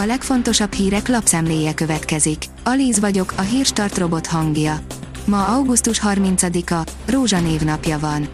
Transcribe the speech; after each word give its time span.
A 0.00 0.06
legfontosabb 0.06 0.72
hírek 0.72 1.08
lapszemléje 1.08 1.74
következik. 1.74 2.44
Alíz 2.64 3.00
vagyok, 3.00 3.32
a 3.36 3.40
hírstart 3.40 3.98
robot 3.98 4.26
hangja. 4.26 4.80
Ma 5.24 5.44
augusztus 5.44 6.00
30-a, 6.04 6.90
Rózsa 7.06 7.40
névnapja 7.40 7.98
van. 7.98 8.28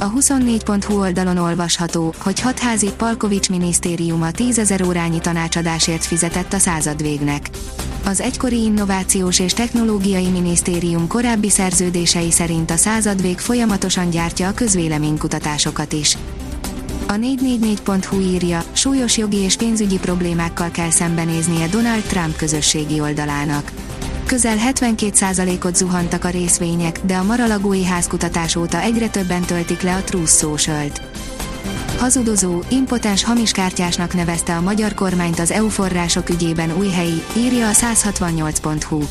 A 0.00 0.12
24.hu 0.12 0.98
oldalon 0.98 1.36
olvasható, 1.36 2.14
hogy 2.18 2.40
hatházi 2.40 2.90
Palkovics 2.96 3.50
minisztériuma 3.50 4.30
10 4.30 4.58
ezer 4.58 4.82
órányi 4.82 5.18
tanácsadásért 5.18 6.04
fizetett 6.04 6.52
a 6.52 6.58
századvégnek. 6.58 7.50
Az 8.04 8.20
egykori 8.20 8.62
Innovációs 8.62 9.38
és 9.38 9.52
Technológiai 9.52 10.28
Minisztérium 10.28 11.06
korábbi 11.06 11.50
szerződései 11.50 12.30
szerint 12.30 12.70
a 12.70 12.76
századvég 12.76 13.38
folyamatosan 13.38 14.10
gyártja 14.10 14.48
a 14.48 14.54
közvéleménykutatásokat 14.54 15.92
is. 15.92 16.16
A 17.08 17.12
444.hu 17.12 18.20
írja, 18.20 18.62
súlyos 18.72 19.18
jogi 19.18 19.36
és 19.36 19.56
pénzügyi 19.56 19.98
problémákkal 19.98 20.70
kell 20.70 20.90
szembenéznie 20.90 21.66
Donald 21.66 22.02
Trump 22.02 22.36
közösségi 22.36 23.00
oldalának. 23.00 23.72
Közel 24.26 24.56
72%-ot 24.70 25.76
zuhantak 25.76 26.24
a 26.24 26.28
részvények, 26.28 27.00
de 27.04 27.14
a 27.14 27.22
maralagói 27.22 27.84
házkutatás 27.84 28.56
óta 28.56 28.80
egyre 28.80 29.08
többen 29.08 29.42
töltik 29.42 29.80
le 29.80 29.94
a 29.94 30.02
Truth 30.02 30.30
Social-t. 30.30 31.00
Hazudozó, 31.98 32.62
impotens 32.68 33.24
hamiskártyásnak 33.24 34.14
nevezte 34.14 34.56
a 34.56 34.60
magyar 34.60 34.94
kormányt 34.94 35.38
az 35.38 35.50
EU 35.50 35.68
források 35.68 36.30
ügyében 36.30 36.76
új 36.78 36.88
helyi, 36.88 37.22
írja 37.36 37.68
a 37.68 37.72
168.hu. 37.72 39.02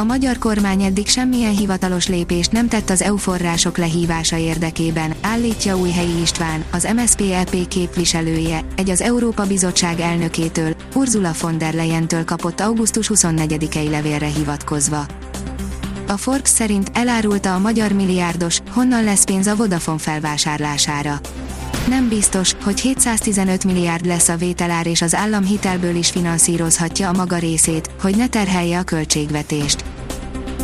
A 0.00 0.04
magyar 0.04 0.38
kormány 0.38 0.82
eddig 0.82 1.08
semmilyen 1.08 1.56
hivatalos 1.56 2.06
lépést 2.06 2.52
nem 2.52 2.68
tett 2.68 2.90
az 2.90 3.02
EU 3.02 3.16
források 3.16 3.78
lehívása 3.78 4.36
érdekében, 4.36 5.14
állítja 5.20 5.78
Újhelyi 5.78 6.20
István, 6.20 6.64
az 6.72 6.88
MSZP-EP 6.96 7.68
képviselője, 7.68 8.64
egy 8.76 8.90
az 8.90 9.00
Európa 9.00 9.46
Bizottság 9.46 10.00
elnökétől, 10.00 10.74
Ursula 10.94 11.32
von 11.40 11.58
der 11.58 11.74
Leyen-től 11.74 12.24
kapott 12.24 12.60
augusztus 12.60 13.10
24-i 13.14 13.90
levélre 13.90 14.26
hivatkozva. 14.26 15.06
A 16.08 16.16
Forbes 16.16 16.48
szerint 16.48 16.90
elárulta 16.92 17.54
a 17.54 17.58
magyar 17.58 17.92
milliárdos, 17.92 18.58
honnan 18.70 19.04
lesz 19.04 19.24
pénz 19.24 19.46
a 19.46 19.56
Vodafone 19.56 19.98
felvásárlására. 19.98 21.20
Nem 21.88 22.08
biztos, 22.08 22.54
hogy 22.64 22.80
715 22.80 23.64
milliárd 23.64 24.06
lesz 24.06 24.28
a 24.28 24.36
vételár 24.36 24.86
és 24.86 25.02
az 25.02 25.14
állam 25.14 25.44
hitelből 25.44 25.94
is 25.94 26.10
finanszírozhatja 26.10 27.08
a 27.08 27.12
maga 27.12 27.38
részét, 27.38 27.90
hogy 28.00 28.16
ne 28.16 28.28
terhelje 28.28 28.78
a 28.78 28.82
költségvetést. 28.82 29.84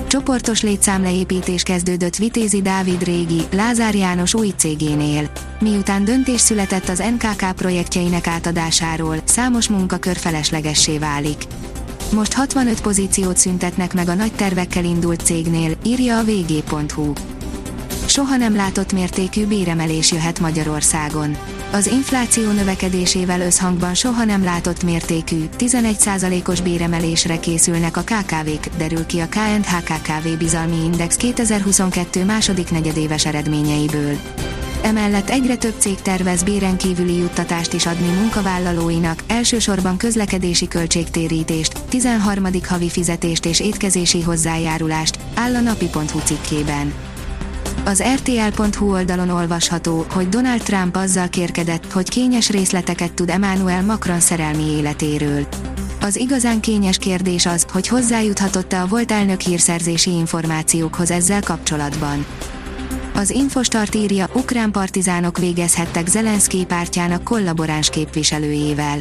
Csoportos 0.09 0.62
létszámleépítés 0.62 1.62
kezdődött 1.62 2.17
Vitézi 2.17 2.62
Dávid 2.62 3.03
régi, 3.03 3.41
Lázár 3.53 3.95
János 3.95 4.35
új 4.35 4.53
cégénél. 4.57 5.31
Miután 5.61 6.05
döntés 6.05 6.41
született 6.41 6.89
az 6.89 7.03
NKK 7.19 7.53
projektjeinek 7.57 8.27
átadásáról, 8.27 9.17
számos 9.25 9.69
munkakör 9.69 10.17
feleslegessé 10.17 10.99
válik. 10.99 11.43
Most 12.12 12.33
65 12.33 12.81
pozíciót 12.81 13.37
szüntetnek 13.37 13.95
meg 13.95 14.09
a 14.09 14.15
nagy 14.15 14.33
tervekkel 14.33 14.84
indult 14.84 15.21
cégnél, 15.21 15.77
írja 15.84 16.19
a 16.19 16.25
vg.hu 16.25 17.12
soha 18.17 18.36
nem 18.36 18.56
látott 18.56 18.92
mértékű 18.92 19.47
béremelés 19.47 20.12
jöhet 20.12 20.41
Magyarországon. 20.41 21.36
Az 21.72 21.86
infláció 21.86 22.50
növekedésével 22.50 23.41
összhangban 23.41 23.95
soha 23.95 24.25
nem 24.25 24.45
látott 24.45 24.83
mértékű, 24.83 25.45
11%-os 25.59 26.61
béremelésre 26.61 27.41
készülnek 27.41 27.97
a 27.97 28.00
KKV-k, 28.00 28.77
derül 28.77 29.06
ki 29.06 29.20
a 29.20 29.28
KNHKKV 29.28 30.39
Bizalmi 30.39 30.84
Index 30.84 31.17
2022 31.17 32.25
második 32.25 32.70
negyedéves 32.70 33.27
eredményeiből. 33.27 34.17
Emellett 34.83 35.31
egyre 35.31 35.56
több 35.56 35.75
cég 35.78 36.00
tervez 36.03 36.42
béren 36.42 36.77
kívüli 36.77 37.17
juttatást 37.17 37.72
is 37.72 37.87
adni 37.87 38.09
munkavállalóinak, 38.09 39.22
elsősorban 39.27 39.97
közlekedési 39.97 40.69
költségtérítést, 40.69 41.72
13. 41.89 42.47
havi 42.69 42.89
fizetést 42.89 43.47
és 43.47 43.61
étkezési 43.61 44.22
hozzájárulást, 44.22 45.19
áll 45.34 45.55
a 45.55 45.61
napi.hu 45.61 46.19
cikkében. 46.25 47.06
Az 47.87 48.03
RTL.hu 48.15 48.93
oldalon 48.93 49.29
olvasható, 49.29 50.07
hogy 50.11 50.29
Donald 50.29 50.63
Trump 50.63 50.97
azzal 50.97 51.29
kérkedett, 51.29 51.93
hogy 51.93 52.09
kényes 52.09 52.51
részleteket 52.51 53.13
tud 53.13 53.31
Emmanuel 53.31 53.83
Macron 53.83 54.21
szerelmi 54.21 54.63
életéről. 54.63 55.47
Az 56.01 56.17
igazán 56.17 56.61
kényes 56.61 56.99
kérdés 56.99 57.47
az, 57.47 57.67
hogy 57.73 57.89
hozzájuthatott-e 57.89 58.81
a 58.81 58.87
volt 58.87 59.13
elnök 59.13 59.41
hírszerzési 59.41 60.11
információkhoz 60.11 61.11
ezzel 61.11 61.43
kapcsolatban. 61.43 62.27
Az 63.15 63.31
Infostart 63.31 63.95
írja, 63.95 64.29
ukrán 64.33 64.71
partizánok 64.71 65.39
végezhettek 65.39 66.07
Zelenszky 66.07 66.65
pártjának 66.65 67.25
kollaboráns 67.25 67.91
képviselőjével. 67.91 68.99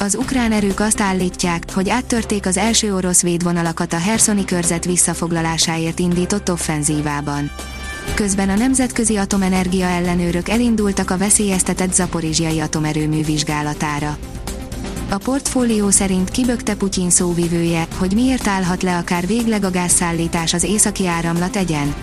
Az 0.00 0.14
ukrán 0.14 0.52
erők 0.52 0.80
azt 0.80 1.00
állítják, 1.00 1.64
hogy 1.72 1.88
áttörték 1.88 2.46
az 2.46 2.56
első 2.56 2.94
orosz 2.94 3.22
védvonalakat 3.22 3.92
a 3.92 3.98
Herszoni 3.98 4.44
körzet 4.44 4.84
visszafoglalásáért 4.84 5.98
indított 5.98 6.50
offenzívában. 6.50 7.50
Közben 8.14 8.48
a 8.48 8.56
Nemzetközi 8.56 9.16
Atomenergia 9.16 9.86
ellenőrök 9.86 10.48
elindultak 10.48 11.10
a 11.10 11.16
veszélyeztetett 11.16 11.94
zaporizsiai 11.94 12.60
atomerőmű 12.60 13.24
vizsgálatára. 13.24 14.16
A 15.10 15.16
portfólió 15.16 15.90
szerint 15.90 16.30
kibökte 16.30 16.74
Putyin 16.74 17.10
szóvivője, 17.10 17.86
hogy 17.96 18.12
miért 18.14 18.46
állhat 18.46 18.82
le 18.82 18.96
akár 18.96 19.26
végleg 19.26 19.64
a 19.64 19.70
gázszállítás 19.70 20.54
az 20.54 20.62
északi 20.62 21.06
áramlat 21.06 21.56
egyen. 21.56 21.94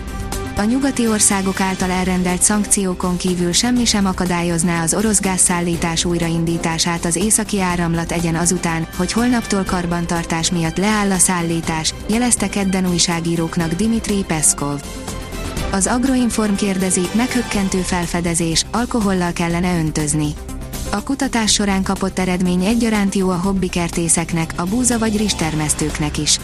A 0.58 0.62
nyugati 0.62 1.08
országok 1.08 1.60
által 1.60 1.90
elrendelt 1.90 2.42
szankciókon 2.42 3.16
kívül 3.16 3.52
semmi 3.52 3.84
sem 3.84 4.06
akadályozná 4.06 4.82
az 4.82 4.94
orosz 4.94 5.20
gázszállítás 5.20 6.04
újraindítását 6.04 7.04
az 7.04 7.16
északi 7.16 7.60
áramlat 7.60 8.12
egyen 8.12 8.34
azután, 8.34 8.86
hogy 8.96 9.12
holnaptól 9.12 9.64
karbantartás 9.64 10.50
miatt 10.50 10.76
leáll 10.76 11.10
a 11.10 11.18
szállítás, 11.18 11.94
jelezte 12.08 12.48
kedden 12.48 12.88
újságíróknak 12.88 13.72
Dimitri 13.72 14.24
Peszkov. 14.26 14.80
Az 15.72 15.86
Agroinform 15.86 16.54
kérdezi, 16.54 17.00
meghökkentő 17.14 17.78
felfedezés, 17.78 18.66
alkohollal 18.72 19.32
kellene 19.32 19.78
öntözni. 19.78 20.34
A 20.90 21.02
kutatás 21.02 21.52
során 21.52 21.82
kapott 21.82 22.18
eredmény 22.18 22.64
egyaránt 22.64 23.14
jó 23.14 23.28
a 23.28 23.36
hobbikertészeknek, 23.36 24.52
a 24.56 24.64
búza 24.64 24.98
vagy 24.98 25.16
rizstermesztőknek 25.16 26.18
is. 26.18 26.38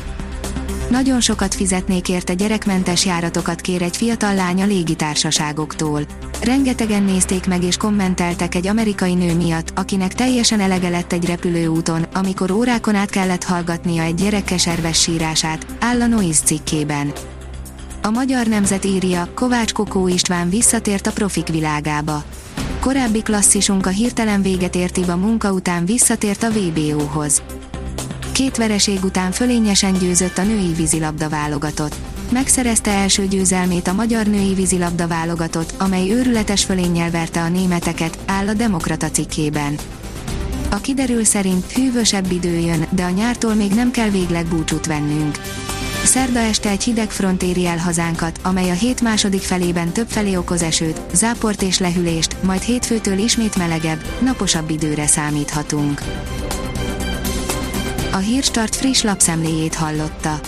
Nagyon 0.90 1.20
sokat 1.20 1.54
fizetnék 1.54 2.08
érte 2.08 2.34
gyerekmentes 2.34 3.04
járatokat 3.04 3.60
kér 3.60 3.82
egy 3.82 3.96
fiatal 3.96 4.34
lánya 4.34 4.66
légitársaságoktól. 4.66 6.02
Rengetegen 6.42 7.02
nézték 7.02 7.46
meg 7.46 7.62
és 7.62 7.76
kommenteltek 7.76 8.54
egy 8.54 8.66
amerikai 8.66 9.14
nő 9.14 9.34
miatt, 9.34 9.72
akinek 9.74 10.14
teljesen 10.14 10.60
elege 10.60 10.88
lett 10.88 11.12
egy 11.12 11.26
repülőúton, 11.26 12.02
amikor 12.02 12.50
órákon 12.50 12.94
át 12.94 13.10
kellett 13.10 13.44
hallgatnia 13.44 14.02
egy 14.02 14.14
gyerek 14.14 14.44
keserves 14.44 15.00
sírását, 15.00 15.66
áll 15.80 16.00
a 16.00 16.06
Noise 16.06 16.44
cikkében. 16.44 17.12
A 18.04 18.10
magyar 18.10 18.46
nemzet 18.46 18.84
írja, 18.84 19.28
Kovács 19.34 19.72
Kokó 19.72 20.08
István 20.08 20.48
visszatért 20.48 21.06
a 21.06 21.12
profik 21.12 21.48
világába. 21.48 22.24
Korábbi 22.80 23.22
klasszisunk 23.22 23.86
a 23.86 23.90
hirtelen 23.90 24.42
véget 24.42 24.74
ért 24.74 25.08
a 25.08 25.16
munka 25.16 25.52
után 25.52 25.84
visszatért 25.84 26.42
a 26.42 26.50
VBO-hoz. 26.50 27.42
Két 28.32 28.56
vereség 28.56 29.04
után 29.04 29.32
fölényesen 29.32 29.92
győzött 29.92 30.38
a 30.38 30.42
női 30.42 30.72
vízilabda 30.72 31.28
válogatott. 31.28 31.94
Megszerezte 32.32 32.90
első 32.90 33.26
győzelmét 33.26 33.88
a 33.88 33.92
magyar 33.92 34.26
női 34.26 34.54
vízilabda 34.54 35.06
válogatott, 35.06 35.74
amely 35.78 36.10
őrületes 36.10 36.64
fölénnyel 36.64 37.10
verte 37.10 37.40
a 37.40 37.48
németeket, 37.48 38.18
áll 38.26 38.48
a 38.48 38.54
Demokrata 38.54 39.10
cikkében. 39.10 39.76
A 40.70 40.76
kiderül 40.76 41.24
szerint 41.24 41.72
hűvösebb 41.72 42.30
idő 42.30 42.58
jön, 42.58 42.86
de 42.90 43.02
a 43.02 43.10
nyártól 43.10 43.54
még 43.54 43.72
nem 43.74 43.90
kell 43.90 44.08
végleg 44.08 44.46
búcsút 44.46 44.86
vennünk 44.86 45.38
Szerda 46.04 46.38
este 46.38 46.68
egy 46.68 46.82
hideg 46.82 47.10
front 47.10 47.42
éri 47.42 47.66
el 47.66 47.78
hazánkat, 47.78 48.40
amely 48.42 48.70
a 48.70 48.74
hét 48.74 49.00
második 49.00 49.40
felében 49.40 49.92
több 49.92 50.08
felé 50.08 50.36
okoz 50.36 50.62
esőt, 50.62 51.00
záport 51.12 51.62
és 51.62 51.78
lehűlést, 51.78 52.36
majd 52.42 52.60
hétfőtől 52.60 53.18
ismét 53.18 53.56
melegebb, 53.56 54.04
naposabb 54.20 54.70
időre 54.70 55.06
számíthatunk. 55.06 56.02
A 58.12 58.16
Hírstart 58.16 58.76
friss 58.76 59.02
lapszemléjét 59.02 59.74
hallotta. 59.74 60.40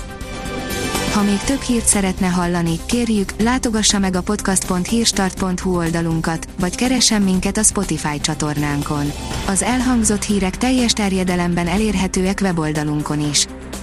Ha 1.13 1.23
még 1.23 1.39
több 1.39 1.61
hírt 1.61 1.87
szeretne 1.87 2.27
hallani, 2.27 2.79
kérjük, 2.87 3.33
látogassa 3.43 3.99
meg 3.99 4.17
a 4.17 4.23
podcast.hírstart.hu 4.23 5.77
oldalunkat, 5.77 6.49
vagy 6.61 6.75
keressen 6.75 7.23
minket 7.23 7.57
a 7.57 7.63
Spotify 7.63 8.21
csatornánkon. 8.21 9.13
Az 9.47 9.63
elhangzott 9.63 10.23
hírek 10.23 10.57
teljes 10.57 10.93
terjedelemben 10.93 11.67
elérhetőek 11.67 12.39
weboldalunkon 12.43 13.31
is. 13.31 13.47